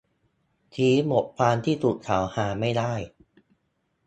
[0.73, 2.93] ชี้บทความที่ถูกกล่าวหาไม่ได้